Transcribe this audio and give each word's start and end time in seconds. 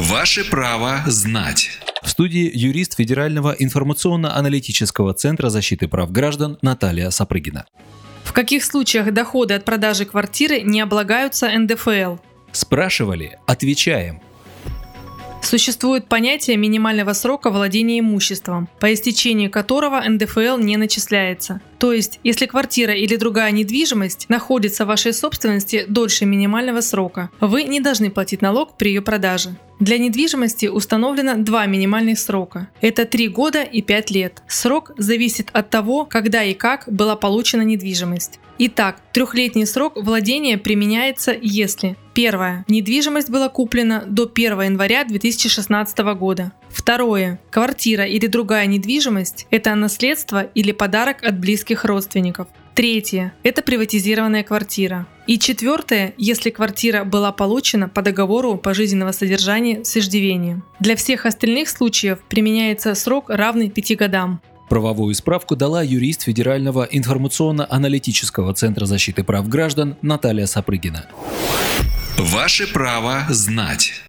Ваше 0.00 0.48
право 0.48 1.02
знать. 1.04 1.68
В 2.02 2.08
студии 2.08 2.50
юрист 2.54 2.96
Федерального 2.96 3.54
информационно-аналитического 3.58 5.12
центра 5.12 5.50
защиты 5.50 5.88
прав 5.88 6.10
граждан 6.10 6.56
Наталья 6.62 7.10
Сапрыгина. 7.10 7.66
В 8.24 8.32
каких 8.32 8.64
случаях 8.64 9.12
доходы 9.12 9.52
от 9.52 9.66
продажи 9.66 10.06
квартиры 10.06 10.62
не 10.62 10.80
облагаются 10.80 11.50
НДФЛ? 11.50 12.16
Спрашивали, 12.50 13.38
отвечаем. 13.46 14.22
Существует 15.42 16.06
понятие 16.06 16.56
минимального 16.56 17.12
срока 17.12 17.50
владения 17.50 18.00
имуществом, 18.00 18.70
по 18.80 18.94
истечении 18.94 19.48
которого 19.48 20.00
НДФЛ 20.00 20.56
не 20.56 20.78
начисляется. 20.78 21.60
То 21.78 21.92
есть, 21.92 22.20
если 22.24 22.46
квартира 22.46 22.94
или 22.94 23.16
другая 23.16 23.50
недвижимость 23.50 24.30
находится 24.30 24.86
в 24.86 24.88
вашей 24.88 25.12
собственности 25.12 25.84
дольше 25.86 26.24
минимального 26.24 26.80
срока, 26.80 27.28
вы 27.40 27.64
не 27.64 27.80
должны 27.80 28.10
платить 28.10 28.40
налог 28.40 28.78
при 28.78 28.88
ее 28.88 29.02
продаже. 29.02 29.56
Для 29.80 29.96
недвижимости 29.96 30.66
установлено 30.66 31.36
два 31.38 31.64
минимальных 31.64 32.18
срока. 32.18 32.68
Это 32.82 33.06
3 33.06 33.28
года 33.28 33.62
и 33.62 33.80
5 33.80 34.10
лет. 34.10 34.42
Срок 34.46 34.92
зависит 34.98 35.48
от 35.54 35.70
того, 35.70 36.04
когда 36.04 36.44
и 36.44 36.52
как 36.52 36.84
была 36.86 37.16
получена 37.16 37.62
недвижимость. 37.62 38.40
Итак, 38.58 39.00
трехлетний 39.12 39.64
срок 39.64 39.94
владения 39.96 40.58
применяется, 40.58 41.34
если 41.40 41.96
Первое. 42.12 42.64
Недвижимость 42.68 43.30
была 43.30 43.48
куплена 43.48 44.04
до 44.06 44.30
1 44.30 44.60
января 44.62 45.04
2016 45.04 45.98
года. 46.18 46.52
Второе. 46.68 47.40
Квартира 47.50 48.04
или 48.04 48.26
другая 48.26 48.66
недвижимость– 48.66 49.46
это 49.50 49.74
наследство 49.74 50.42
или 50.42 50.72
подарок 50.72 51.22
от 51.22 51.38
близких 51.38 51.84
родственников. 51.84 52.48
Третье– 52.80 53.34
это 53.42 53.60
приватизированная 53.60 54.42
квартира. 54.42 55.06
И 55.26 55.38
четвертое, 55.38 56.14
если 56.16 56.48
квартира 56.48 57.04
была 57.04 57.30
получена 57.30 57.90
по 57.90 58.00
договору 58.00 58.56
пожизненного 58.56 59.12
содержания 59.12 59.84
с 59.84 59.98
иждивением. 59.98 60.64
Для 60.80 60.96
всех 60.96 61.26
остальных 61.26 61.68
случаев 61.68 62.20
применяется 62.30 62.94
срок 62.94 63.28
равный 63.28 63.68
5 63.68 63.98
годам. 63.98 64.40
Правовую 64.70 65.14
справку 65.14 65.56
дала 65.56 65.82
юрист 65.82 66.22
Федерального 66.22 66.88
информационно-аналитического 66.90 68.54
центра 68.54 68.86
защиты 68.86 69.24
прав 69.24 69.46
граждан 69.46 69.98
Наталья 70.00 70.46
Сапрыгина. 70.46 71.04
Ваше 72.16 72.66
право 72.66 73.26
знать. 73.28 73.92